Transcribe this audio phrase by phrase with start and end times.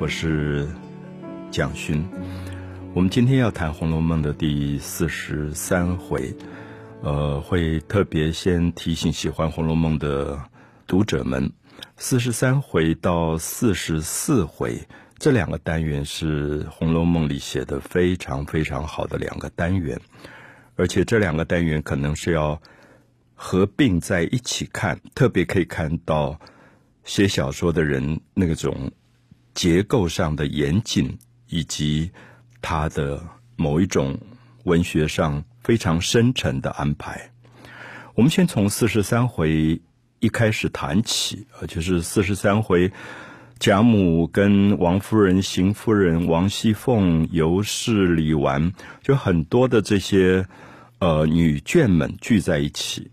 [0.00, 0.66] 我是
[1.50, 2.02] 蒋勋。
[2.94, 6.34] 我们今天要谈《红楼梦》的第四十三回，
[7.02, 10.42] 呃，会特别先提醒喜欢《红楼梦》的
[10.86, 11.52] 读者们，
[11.98, 20.00] 四十三回到四十四回这两个单元是《红楼梦》里写的非常非常好的两个单元，
[20.76, 22.58] 而且这两个单元可能是要
[23.34, 26.40] 合并在一起看，特别可以看到。
[27.02, 28.92] 写小说的人那种
[29.60, 31.18] 结构上的严谨，
[31.50, 32.10] 以及
[32.62, 33.22] 他的
[33.56, 34.18] 某一种
[34.64, 37.30] 文学上非常深沉的安排。
[38.14, 39.78] 我们先从四十三回
[40.18, 42.90] 一开始谈起啊，就是四十三回，
[43.58, 50.46] 贾母跟王夫人、邢夫人、王熙凤、尤氏、李纨，就很多的这些
[51.00, 53.10] 呃女眷们聚在一起。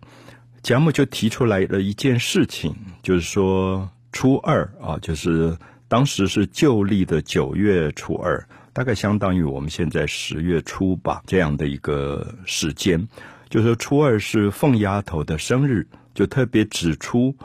[0.63, 13.07] 贾母就提出来了一件事情，就是说初二啊，就是当时是旧历的九月初二，大概相当于我们现在十月初吧，这样的一个时间，
[13.49, 17.35] 就是初二是凤丫头的生日，就特别指出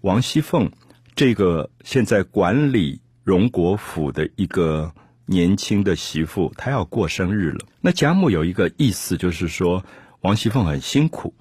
[0.00, 0.70] 王熙凤
[1.14, 4.92] 这个现在管理荣国府的一个
[5.26, 7.66] 年轻的媳妇，她要过生日了。
[7.80, 9.84] 那贾母有一个意思，就是说
[10.22, 11.32] 王熙凤很辛苦。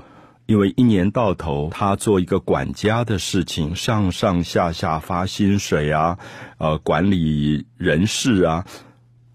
[0.50, 6.17] 因为一年到头，他做一个管家的事情，上上下下发薪水啊，
[6.58, 8.66] 呃，管理人事啊，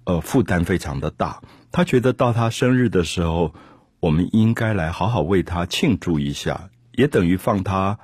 [0.06, 1.40] 呃，负担非常的大。
[1.70, 3.54] 他觉得到他生日的时候，
[4.00, 7.96] 我们应该来好好为他庆祝一下，也等于放他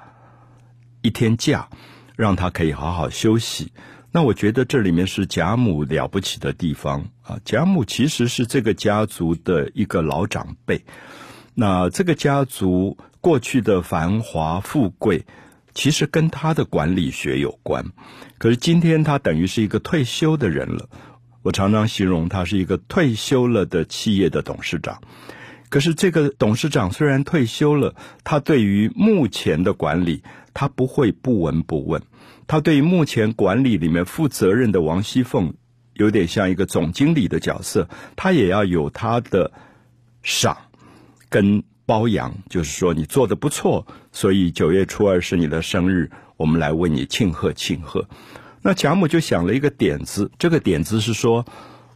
[1.02, 1.68] 一天假，
[2.14, 3.72] 让他可以好好休息。
[4.12, 7.40] 那我觉得这里面是贾母了不起的地方啊！
[7.44, 10.84] 贾母其实是这个家族的一个老长辈。
[11.54, 15.24] 那这个家族过去的繁华富贵，
[15.74, 17.84] 其实跟他的管理学有关。
[18.38, 20.88] 可是今天他等于是一个退休的人了。
[21.42, 25.00] 我常常形容他是一个退休了的企业的董事长。
[25.68, 27.94] 可是这个董事长虽然退休了，
[28.24, 30.22] 他对于目前的管理，
[30.52, 32.02] 他不会不闻不问。
[32.46, 35.54] 他对于目前管理里面负责任的王熙凤，
[35.94, 39.52] 有点像一个总经理的角色，他也要有他的
[40.22, 40.56] 赏。
[41.30, 48.06] 跟包养，就是说你做的不错，所以九月初二是你的生日，我们来为你庆贺庆贺。
[48.62, 51.46] 那贾母就想了一个点子，这个点子是说，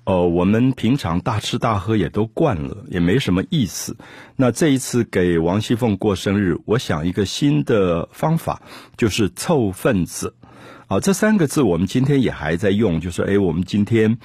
[0.05, 3.97] 呃，我们平常大吃大喝也都惯了，也没什么意思。
[4.37, 8.63] 那这一次给王熙凤过生日，我想一个新的方法，
[8.97, 10.35] 就是凑份子。
[10.87, 14.19] 啊，这三个字我们今天也还在用，就说，哎，我们今天。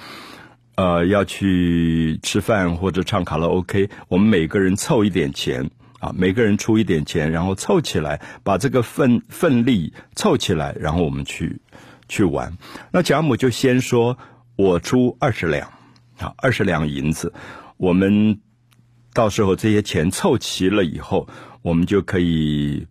[0.80, 11.60] 呃，要去吃饭或者唱卡拉 OK，我们每个人凑一点钱啊，每个人出一点钱，然后凑起来，把这个份份力凑起来，然后我们去
[12.08, 12.56] 去玩。
[12.92, 14.16] 那贾母就先说
[14.56, 15.68] ：“我出二十两，
[16.18, 17.34] 啊，二十两银子，
[17.76, 18.40] 我们
[19.12, 21.28] 到时候这些钱凑齐了以后，
[21.60, 22.86] 我们就可以。”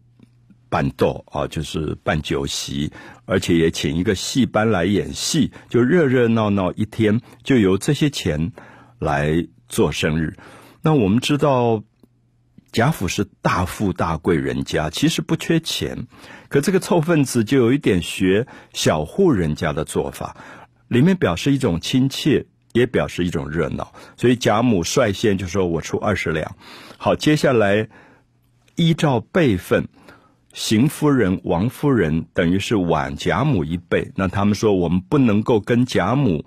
[0.69, 2.91] 办斗啊，就是办酒席，
[3.25, 8.51] 而且也请一个戏班来演戏，就热热闹闹一天，就由这些钱
[8.99, 10.37] 来做生日。
[10.81, 11.83] 那我们知道
[12.71, 16.07] 贾府是大富大贵人家，其实不缺钱，
[16.49, 20.37] 可这个凑份子就有一点学小户人家的做法，
[20.87, 23.91] 里面表示一种亲切，也表示一种热闹。
[24.15, 26.55] 所以贾母率先就说：“我出二十两。”
[26.97, 27.89] 好，接下来
[28.75, 29.87] 依照辈分。
[30.53, 36.43] 邢夫人、王夫人等于是晚贾母一辈，那他们说我们不能够跟贾母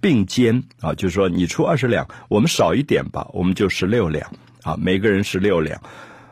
[0.00, 0.64] 并肩。
[0.80, 4.30] 啊，就是说你出二十两，我们少一点吧，我们就十六两。
[4.62, 5.80] 啊，每个人十六两。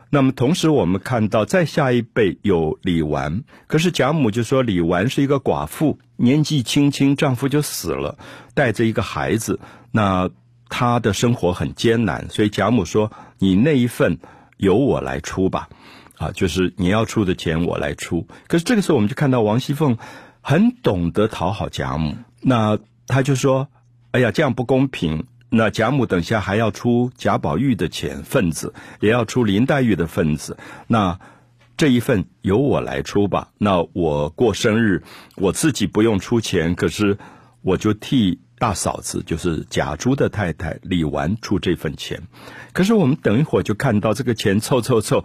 [0.09, 8.17] 那么同时我们看到再下一辈有李纨，可是贾母就说李纨是一个寡妇，年纪轻轻丈夫就死了，
[8.53, 9.59] 带着一个孩子，
[9.91, 10.29] 那
[10.69, 14.17] 她的生活很艰难，所以贾母说你那一份
[14.57, 15.67] 由我来出吧。
[16.17, 19.97] 啊，就是你要出的钱我来出，可是这个时候我们就看到王熙凤
[20.41, 23.67] 很懂得讨好贾母，那他就说
[24.11, 25.27] ：“哎呀，这样不公平。
[25.49, 30.57] 那贾母等下还要出贾宝玉的钱份子，也要出林黛玉的份子，
[30.87, 31.19] 那
[31.77, 33.49] 这一份由我来出吧。
[33.59, 35.03] 那我过生日，
[35.35, 37.17] 我自己不用出钱，可是
[37.61, 42.23] 我就替大嫂子，就是贾珠的太太李纨出这份钱。
[42.73, 45.23] 可是我们等一会儿就看到这个钱凑凑凑。”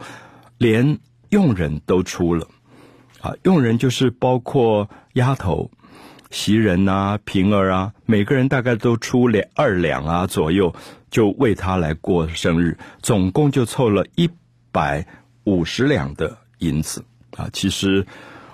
[0.63, 1.01] 连
[1.31, 2.47] 佣人都出了，
[3.21, 5.69] 啊，佣人就是包括丫头、
[6.31, 10.73] 袭人啊、平儿啊，每个人大概都出两二两啊左右，
[11.11, 14.31] 就为他来过生日，总共就凑了一
[14.71, 15.05] 百
[15.43, 17.05] 五十两的银子
[17.37, 17.51] 啊。
[17.53, 18.07] 其实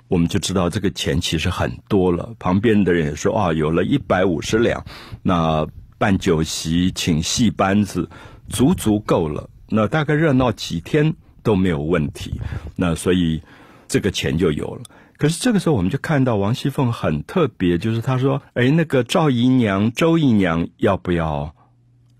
[0.08, 2.34] 我们就知道这个钱其实很多了。
[2.38, 4.82] 旁边的人也说啊，有了一百五十两，
[5.22, 5.66] 那
[5.98, 8.08] 办酒席请戏班子，
[8.48, 9.50] 足足够了。
[9.68, 12.40] 那大概热闹几天都没有问题。
[12.76, 13.42] 那所以
[13.86, 14.82] 这个钱就有了。
[15.16, 21.54] 可是这个时候，我们就看到王熙凤很特别，就是她说：“哎，那个赵姨娘、周姨娘要不要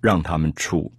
[0.01, 0.93] 让他们出？”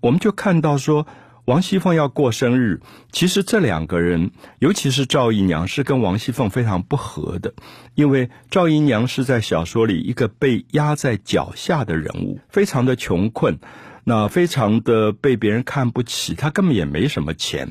[0.00, 1.06] 我们就看到说。
[1.46, 2.80] 王熙凤要过生日，
[3.12, 4.30] 其实这两个人，
[4.60, 7.52] 尤其是赵姨娘，是跟王熙凤非常不合的。
[7.94, 13.58] 因为赵姨娘是在小说里一个被压在脚下的人物，非常的穷困，
[14.04, 17.70] 那非常的被别人看不起，他根本也没什么钱。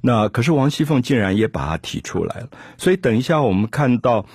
[0.00, 2.48] 那可是王熙凤竟然也把他提出来了。
[2.76, 4.26] 所以等一下我们看到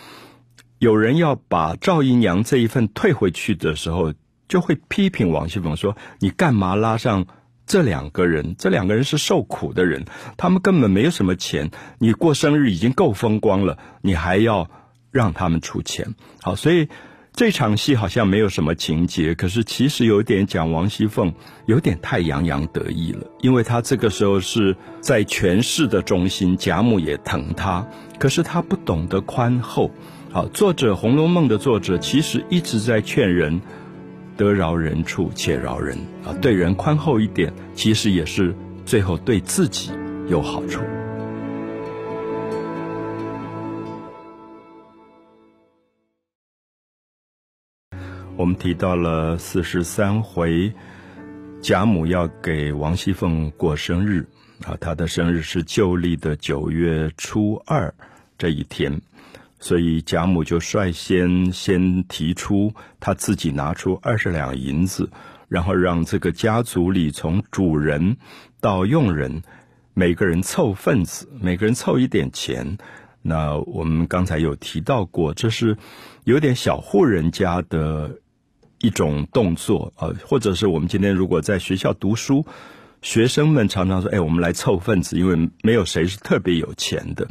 [0.79, 4.13] 有人要把赵姨娘这一份退回去的时候，
[4.47, 7.25] 就会批评王熙凤说：“你干嘛拉上？”
[7.65, 10.03] 这两个人，这两个人是受苦的人，
[10.35, 11.71] 他们根本没有什么钱。
[11.97, 14.69] 你过生日已经够风光了，你还要
[15.11, 16.13] 让他们出钱？
[16.41, 16.89] 好，所以
[17.35, 21.33] 这场戏好像没有什么情节，可是其实有点讲王熙凤
[21.65, 27.85] 有点太洋洋得意了，因为她这个时候是在权势的中心，贾母也疼她，
[28.19, 29.89] 可是她不懂得宽厚。
[30.31, 33.59] 好，作者《红楼梦》的作者其实一直在劝人。
[34.35, 35.95] 得饶人处且饶人
[36.25, 39.91] 啊，对人宽厚一点，其实也是最后对自己
[40.27, 40.81] 有好处。
[48.35, 50.73] 我们提到了四十三回，
[51.61, 54.27] 贾母要给王熙凤过生日
[54.65, 57.93] 啊，她的生日是旧历的九月初二
[58.37, 59.01] 这一天。
[59.59, 65.11] 所以贾母就率先先提出，她自己拿出二十两银子，
[65.47, 68.17] 然后让这个家族里从主人
[68.59, 69.43] 到佣人，
[69.93, 72.79] 每个人凑份子，每个人凑一点钱。
[73.21, 75.77] 那我们刚才有提到过，这是
[76.25, 78.17] 有点小户人家的
[78.83, 82.45] 一种动作啊，或者是我们今天如果在学校读书，
[83.01, 87.25] 学生们常常说：“哎，我们来凑份子，因为没有谁是特别有钱的。”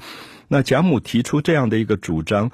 [0.49, 2.51] 那贾母提出这样的一个主张，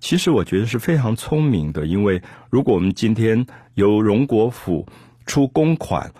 [0.00, 1.84] 其实我觉得是非常聪明的。
[1.84, 4.86] 因为如果我们今天由荣国府
[5.26, 6.12] 出公款，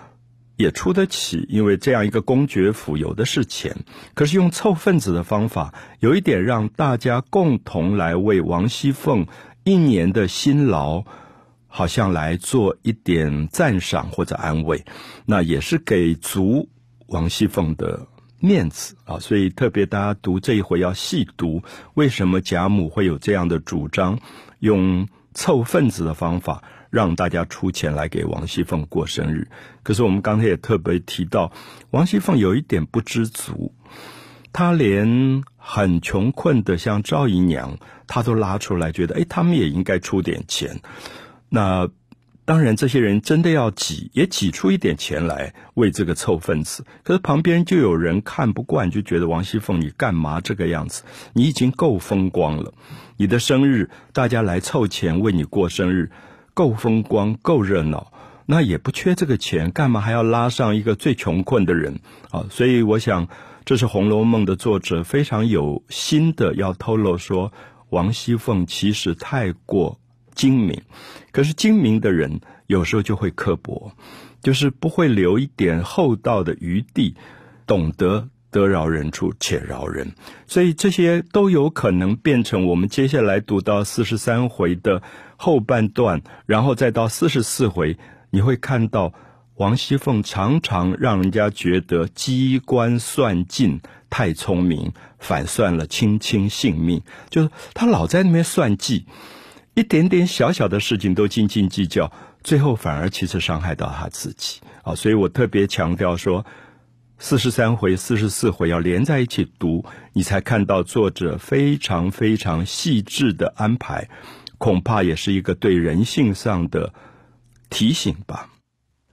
[0.57, 3.75] 也出得起，因为这样一个公爵府有的是钱。
[4.13, 9.27] 可是用凑份子的方法，有一点让大家共同来为王熙凤
[9.65, 11.05] 一年的辛劳，
[11.69, 14.85] 好像来做一点赞赏或者安慰，
[15.25, 16.69] 那也是给足
[17.07, 18.09] 王熙凤的。
[18.41, 21.61] 面子啊，所以特别大家读这一回要细读，
[21.95, 24.21] 为什么贾母会有这样的主张，
[24.61, 29.49] 用凑份子的方法让大家出钱来给王熙凤过生日？
[29.83, 31.51] 可是我们刚才也特别提到，
[31.91, 33.75] 王熙凤有一点不知足，
[34.53, 37.77] 她连很穷困的像赵姨娘，
[38.07, 40.81] 她都拉出来，觉得哎，他们也应该出点钱。
[41.49, 41.89] 那。
[42.45, 46.83] 当然，这些人真的要挤，也挤出一点钱来为这个凑份子。
[47.03, 51.03] 可是旁边就有人看不惯，就觉得王熙凤你干嘛这个样子？
[51.35, 52.73] 你已经够风光了，
[53.19, 56.11] 你的生日大家来凑钱为你过生日，
[56.55, 58.15] 够风光，够热闹，
[58.47, 62.01] 那也不缺这个钱，干嘛还要拉上一个最穷困的人
[62.31, 62.47] 啊？
[62.49, 63.29] 所以我想，
[63.67, 67.53] 这是《红楼梦》的作者非常有心的要透露说，
[67.91, 70.01] 王熙凤其实太过。
[70.39, 70.81] 精明，
[71.33, 73.91] 可是精明的人有时候就会刻薄，
[74.41, 77.17] 就是不会留一点厚道的余地，
[77.67, 80.15] 懂得得饶人处且饶人，
[80.47, 85.03] 所以这些都有可能变成我们接下来读到四十三回的
[85.37, 87.99] 后半段，然后再到四十四回，
[88.31, 89.13] 你会看到
[89.57, 99.05] 王熙凤常常让人家觉得机关算尽，太聪明，反算了卿卿性命，就是他老在那边算计。
[99.79, 102.11] 一点点小小的事情都斤斤计较，
[102.43, 104.97] 最后反而其实伤害到他自己啊！
[104.97, 106.45] 所以我特别强调说，
[107.17, 114.09] 四十三回、四十四回要连在一起读，你才看到作者非常非常细致的安排，
[114.59, 116.93] 恐怕也是一个对人性上的
[117.71, 118.51] 提醒吧。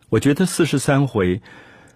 [0.10, 1.44] 我觉得四十三回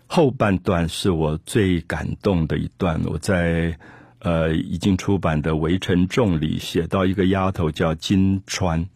[0.05, 3.79] 后半段是我最感动的一段，我在。
[4.19, 8.87] 呃，已经出版的《围城众》里写到一个丫头叫金钏，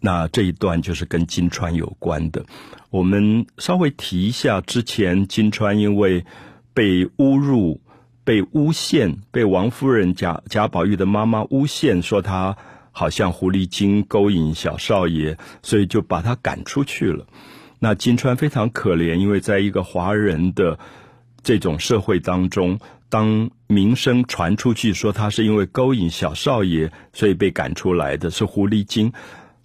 [0.00, 2.46] 那这一段就是跟金钏有关的。
[2.88, 6.24] 我们稍微提一下，之前金钏因为
[6.72, 7.82] 被侮辱、
[8.24, 12.56] 被诬陷，被王夫人贾贾宝玉的妈妈诬陷，说她
[12.90, 17.26] 好像狐狸精勾引小少爷，所以就把她赶出去了。
[17.80, 20.78] 那金钏非常可怜，因为在一个华人的
[21.42, 22.78] 这种社会当中。
[23.14, 29.12] 当名声传出去说他是因为勾引小少爷，所以被赶出来的是狐狸精，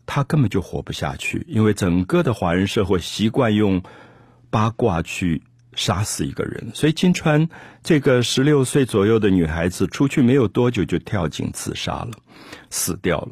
[0.05, 3.81] 他根本就活不下去，因为整个的华人社会习惯用
[4.51, 5.41] 八卦去
[5.73, 7.49] 杀死一个人，所以金川
[7.81, 12.11] 这个十六岁左右的女孩子出去没有多久就跳井自杀了，
[12.69, 13.29] 死掉了。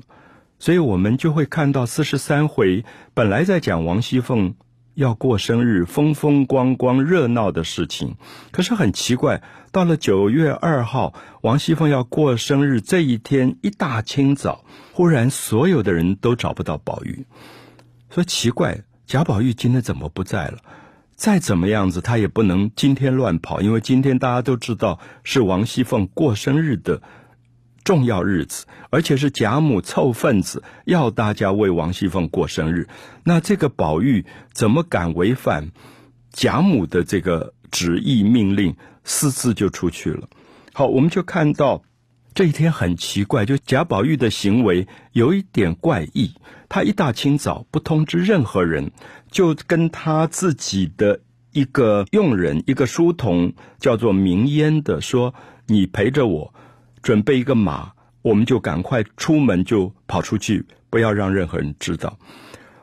[0.57, 2.83] 所以我们就会看到四十三回，
[3.13, 4.55] 本来在讲王熙凤
[4.97, 8.15] 要过生日，风风光光、热闹的事情。
[8.49, 17.27] 可是很奇怪，到了九月二号，王熙凤要过生日这一天，一大清早，忽然所有的人都找不到宝玉，
[18.09, 20.57] 说奇怪，贾宝玉今天怎么不在了？
[21.15, 27.03] 再怎么样子，他也不能今天乱跑，因为今天大家都知道是王熙凤过生日的。
[27.87, 32.89] 重要日子，而且是贾母凑份子要大家为王熙凤过生日，
[33.23, 35.71] 那这个宝玉怎么敢违反
[36.33, 38.75] 贾母的这个旨意命令，
[39.05, 40.27] 私自就出去了？
[40.73, 41.81] 好，我们就看到
[42.33, 46.33] 这一天很奇怪，就贾宝玉的行为有一点怪异。
[46.67, 48.91] 他一大清早不通知任何人，
[49.31, 51.21] 就跟他自己的
[51.53, 55.33] 一个佣人、一个书童叫做明烟的说
[55.67, 56.53] ：“你陪着我。”
[57.07, 62.19] 准备一个马，我们就赶快出门，就跑出去，不要让任何人知道。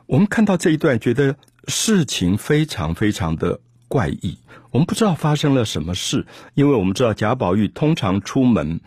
[0.07, 1.35] 我们看到这一段，觉得
[1.67, 4.39] 事情非常非常的怪异。
[4.71, 8.79] 我们不知道发生了什么事，因为我们知道贾宝玉通常出门，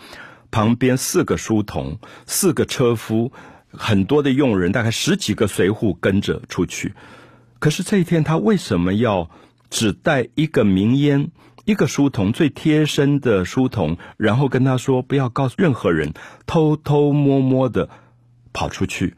[0.50, 3.30] 旁边四个书童、四个车夫、
[3.70, 6.94] 很多的佣人，大概十几个随扈跟着出去。
[7.60, 9.30] 可是这一天，他为什么要
[9.70, 11.30] 只带一个名烟？
[11.68, 16.14] 一个书童最贴身的书童，然后跟他说：“不要告诉任何人，
[16.46, 17.90] 偷偷摸摸的
[18.54, 19.16] 跑出去。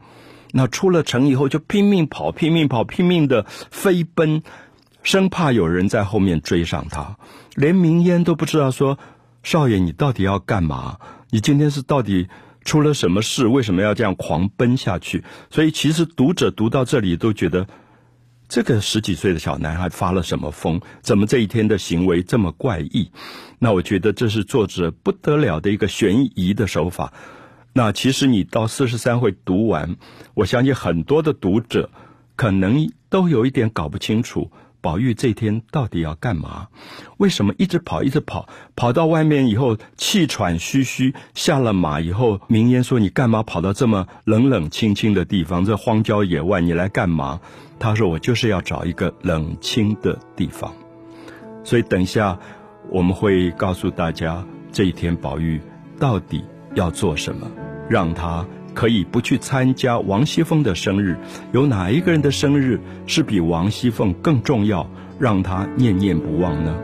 [0.51, 4.43] 那出了城以后，就拼命跑，拼命跑，拼命的飞奔，
[5.01, 7.15] 生怕有人在后面追上他。
[7.55, 8.99] 连明烟都不知道说
[9.43, 10.97] ：‘少爷，你到底要干嘛？
[11.29, 12.27] 你今天是到底
[12.65, 13.47] 出了什么事？
[13.47, 17.65] 为什么要这样狂奔下去？’所以，其实读者读到这里都觉得。”
[18.51, 20.81] 这个十几岁的小男孩发了什么疯？
[21.01, 23.09] 怎么这一天的行为这么怪异？
[23.59, 27.13] 那我觉得这是作者不得了的一个悬疑的手法。
[27.71, 29.95] 那其实你到四十三回读完，
[30.33, 31.89] 我相信很多的读者
[32.35, 34.51] 可能都有一点搞不清楚。
[34.81, 36.67] 宝玉这天到底要干嘛？
[37.17, 45.63] 为什么一直跑，一直跑，跑到外面以后气喘吁吁，下了马以后，明烟说：“你干嘛跑到这么冷冷清清的地方？
[45.63, 47.39] 这荒郊野外，你来干嘛？”
[47.79, 50.73] 他说：“我就是要找一个冷清的地方。”
[51.63, 52.39] 所以等一下
[52.89, 55.61] 我们会告诉大家，这一天宝玉
[55.99, 57.49] 到底要做什么，
[57.87, 58.45] 让他。
[58.73, 61.17] 可以不去参加王熙凤的生日，
[61.51, 66.75] 有哪一个人的生日是比王熙凤更重要，让他念念不忘呢？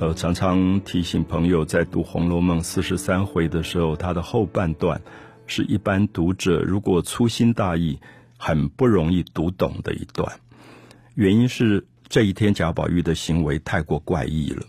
[0.00, 5.00] 呃，常常提醒朋友，在读《红楼梦》四十三回的时候，它的后半段
[5.46, 8.00] 是一般读者如果粗心大意，
[8.36, 10.40] 很不容易读懂的一段，
[11.14, 11.86] 原因是。
[12.08, 14.64] 这一天，贾宝玉的行为太过怪异了。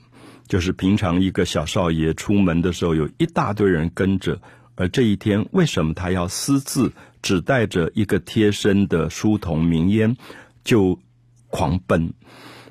[0.48, 4.36] 就是平常一个小少爷出门的时候，有一大堆人跟着；
[4.76, 10.16] 而这一天，为什么他要私自只带着一个贴身的书童明烟
[10.64, 11.00] 就
[11.48, 12.14] 狂奔？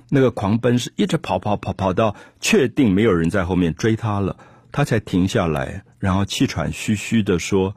[0.09, 4.37] 那个狂奔是一直跑跑跑跑到确定没有人在后面追他了，
[4.71, 7.75] 他才停下来，然后气喘吁吁的说：“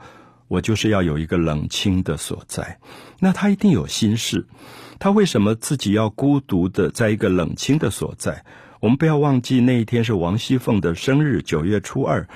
[0.48, 2.79] 我就是要有一个冷清的所在。”
[3.20, 4.46] 那他一定有心事。
[4.99, 8.43] 他为什么自己要孤独的在一个冷清的所在？
[8.79, 12.27] 我们不要忘记那一天是王熙凤的生日，九月初二，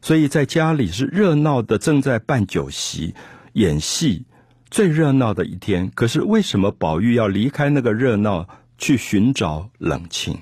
[0.00, 3.14] 所以在家里是热闹的，正在办酒席、
[3.54, 4.24] 演戏，
[4.70, 5.90] 最热闹的一天。
[5.94, 8.48] 可是为什么宝玉要离开那个热闹，
[8.78, 10.38] 去寻找冷清？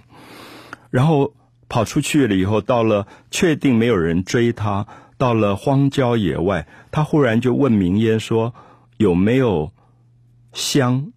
[0.91, 1.35] 然后
[1.69, 8.55] 跑出去了以后，到了确定没有人追他，到了荒郊野外，他忽然就问明烟说
[8.99, 9.73] ：“有没有
[10.53, 11.13] 香？”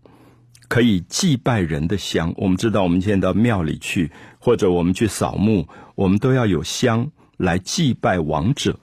[0.72, 4.10] 可以祭拜人的香，我们知道，我们现在到庙里去，
[4.40, 8.80] 或者我们去扫墓，我们都要有香来祭拜亡者。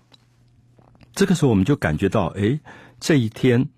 [1.14, 2.60] 这个时候，我们就感觉到，哎，
[3.00, 3.70] 这一天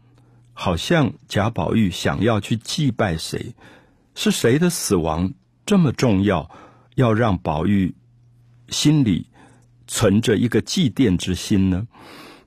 [0.53, 3.55] 好像贾宝玉想要去祭拜谁，
[4.17, 5.33] 是谁的死亡
[5.65, 6.51] 这么重要，
[6.97, 7.95] 要让宝玉
[8.71, 9.29] 心里
[9.87, 11.87] 存着一个祭奠之心呢？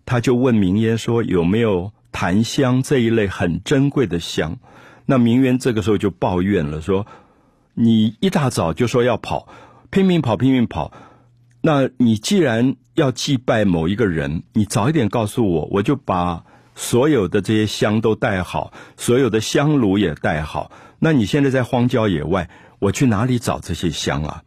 [0.05, 4.59] 他就问明烟说：“有没有檀香这一类很珍贵的香？”
[5.05, 7.05] 那名媛这个时候就抱怨了，说
[7.75, 9.47] ：“你一大早就说要跑，
[9.89, 10.93] 拼命跑，拼命跑。
[11.61, 16.43] 那你既然要祭拜某一个人，你早一点告诉我，我就把
[16.75, 20.71] 所有的这些香都带好，所有的香炉也带好。
[20.99, 24.43] 那你现在在荒郊野外，我去哪里找这些香啊？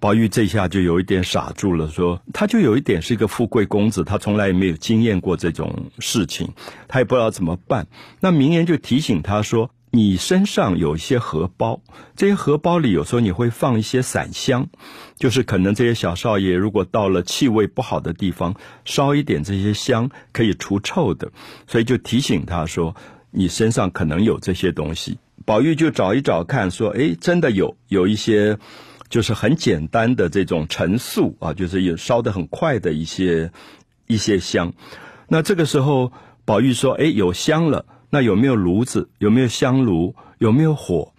[0.00, 6.50] 宝玉这下就有一点傻住了，说他就有一点是一个富贵公子，他从来也没有经验过这种事情，
[6.86, 7.88] 他也不知道怎么办。
[8.20, 11.80] 那明言就提醒他说：“你身上有一些荷包，
[12.14, 14.68] 这些荷包里有时候你会放一些散香，
[15.18, 21.32] 就是可能这些小少爷如果到了气味不好的地方，烧一点这些香可以除臭的，
[21.66, 22.94] 所以就提醒他说
[23.32, 28.58] 你身上可能有这些东西。”宝玉就找一找看，说：“哎，真的有有一些。”
[29.08, 33.50] 就是很简单的这种陈素啊，就是也烧得很快的一些
[34.06, 34.72] 一些香。
[35.28, 36.12] 那这个时候，
[36.44, 39.08] 宝玉说：“哎，有香了，那有没有炉子？
[39.18, 40.14] 有没有香炉？
[40.38, 41.12] 有没有火？”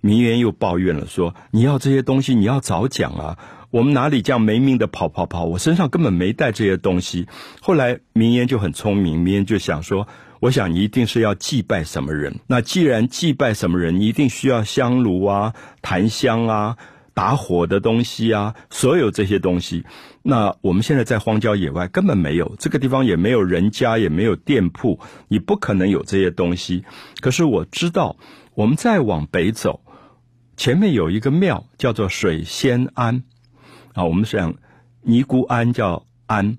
[0.00, 3.38] 明媛又抱怨了，说：“你要这些东西，你要早讲啊！
[3.70, 5.44] 我们哪里这样没命的跑跑跑？
[5.44, 7.26] 我身上根本没带这些东西。”
[7.62, 10.06] 后来明言就很聪明，明言就想说
[10.40, 12.38] ：“我想你一定是要祭拜什么人。
[12.46, 16.76] 那既然祭拜什么人，你一定需要香炉啊、檀香啊。”
[17.14, 19.84] 打火的东西啊，所有这些东西，
[20.22, 26.84] 那我们现在在荒郊野外根本没有，这个地方也没有人家，也没有店铺，你不可能有这些东西。
[27.20, 28.16] 可是我知道，
[28.54, 29.80] 我们再往北走，
[30.56, 33.22] 前面有一个庙叫做水仙庵
[33.92, 34.04] 啊。
[34.04, 34.54] 我们想
[35.02, 36.58] 尼姑庵叫庵，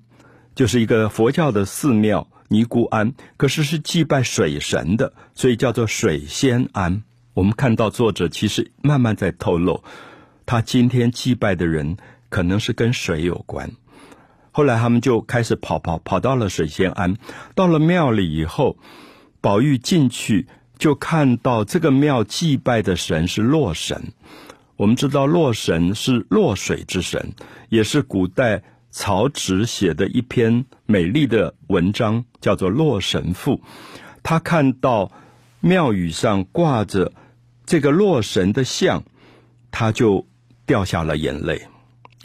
[0.54, 7.02] 就是一个佛教的寺庙尼姑庵，可是是祭拜水神的，所以叫做水仙庵。
[7.34, 9.84] 我们看到作者其实慢慢在透露。
[10.46, 11.96] 他今天祭拜的人
[12.28, 13.72] 可能是跟水有关。
[14.52, 17.16] 后来他们就开始跑跑跑到了水仙庵，
[17.54, 18.78] 到了庙里以后，
[19.42, 20.46] 宝玉进去
[20.78, 24.14] 就看到这个庙祭拜的神是洛神。
[24.76, 27.34] 我们知道洛神是洛水之神，
[27.68, 33.56] 也是古代曹植写的一篇美丽的文章，叫做《洛神赋》。
[34.22, 35.12] 他看到
[35.60, 37.12] 庙宇上挂着
[37.66, 39.02] 这个洛神的像，
[39.70, 40.26] 他就。
[40.66, 41.68] 掉下了眼泪，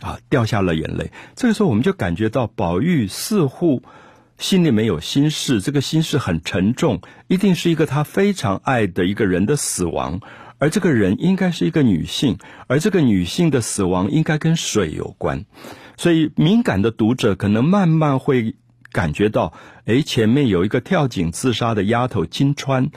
[0.02, 1.12] 啊，掉下了眼泪。
[1.36, 3.84] 这个时候，我们就感觉到宝玉似乎
[4.38, 10.20] 心里面有心事，这个心事很沉重，一定是一个他非常爱的一个人的死亡，
[10.58, 15.46] 而这个人应该是一个女性，而这个女性的死亡应该跟水有关。
[15.96, 18.56] 所以，敏感的读者可能慢慢会
[18.92, 19.54] 感觉到，
[19.86, 22.90] 哎，前面有一个跳井自杀的丫头金钏，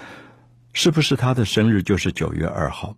[0.72, 2.96] 是不是她的生日就是九月二号，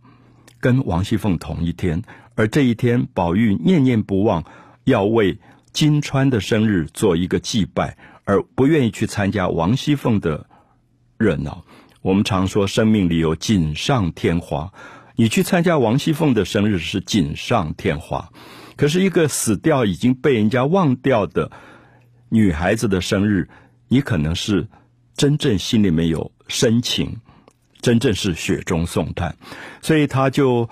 [0.60, 2.04] 跟王熙凤同一天？
[2.36, 4.44] 而这一天，宝玉念念不忘
[4.84, 5.38] 要为
[5.72, 10.46] 金钏的生日做一个祭拜，而不愿意去参加王熙凤的
[11.16, 11.64] 热闹。
[12.02, 14.70] 我们常说，生命里有锦上添花，
[15.16, 18.28] 你去参加王熙凤的生日是锦上添花，
[18.76, 21.50] 可是一个死掉已经被人家忘掉的
[22.28, 23.48] 女孩子的生日，
[23.88, 24.68] 你可能是
[25.16, 27.16] 真正心里面有深情，
[27.80, 29.34] 真正是雪中送炭，
[29.80, 30.68] 所以他就。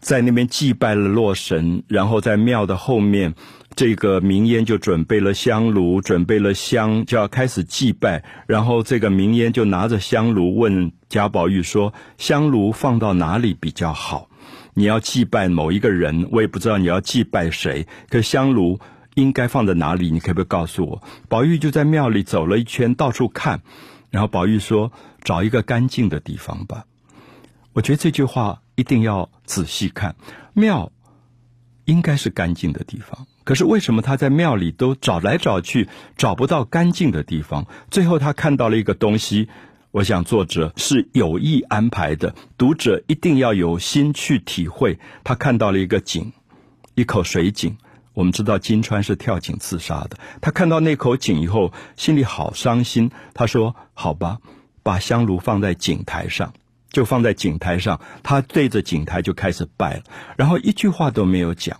[0.00, 3.34] 在那边祭拜了洛神，然后在庙的后面，
[3.74, 8.24] 这个明烟就准备了香炉，准备了香，就要开始祭拜。
[8.46, 14.28] 然后这个明烟就拿着香炉问贾宝玉说：“香炉放到哪里比较好？
[14.74, 17.86] 你要祭拜某一个人，我也不知道你要祭拜谁。
[18.08, 18.78] 可香炉
[19.14, 20.10] 应该放在哪里？
[20.10, 23.60] 你可不可以告诉我？”宝玉就在庙里走了一圈，到处看。
[24.10, 26.84] 然后宝玉说：“找一个干净的地方吧。”
[27.78, 28.60] 我觉得这句话。
[28.78, 30.14] 一定要仔细看，
[30.52, 30.92] 庙
[31.84, 33.26] 应该是干净的地方。
[33.42, 37.66] 可是为什么他在庙里都找来找去找不到干净的地方？
[37.90, 39.48] 最后他看到了一个东西，
[39.90, 45.00] 我想作者是有意安排的，读者一定要有心去体会。
[45.24, 46.32] 他看到了一个井，
[46.94, 47.76] 一口水井。
[48.14, 50.16] 我们知道金川是跳井自杀的。
[50.40, 53.10] 他看到那口井以后，心里好伤心。
[53.34, 54.38] 他说：“好吧，
[54.84, 56.52] 把香炉放在井台上。”
[56.90, 60.02] 就放在井台上，他对着井台就开始拜了，
[60.36, 61.78] 然后一句话都没有讲，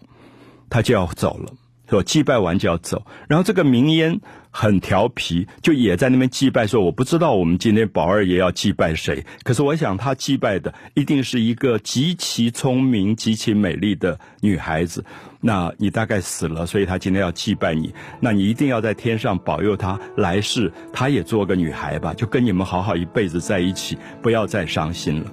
[0.69, 1.53] 他就要走了。
[1.89, 4.21] 说祭拜完就要走，然后这个明烟
[4.51, 15.05] 很调皮，就也在那边祭拜，说我不知道我们今天宝二爷要祭拜谁，可是我想他祭拜的一定是一个极其聪明、极其美丽的女孩子。
[15.41, 25.31] 那你大概死了，所以他今天要祭拜你，那你一定要在天上保佑他来世，他也做个女孩吧，就跟你们好好一辈子在一起，不要再伤心了。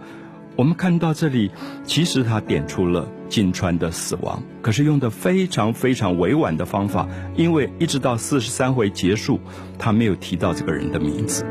[0.58, 1.52] 我们看到这里，
[1.84, 9.40] 其实他点出了金川的死亡，可是用的非常非常委婉的方法，因为一直到四十三回结束，
[9.78, 11.46] 他没有提到这个人的名字。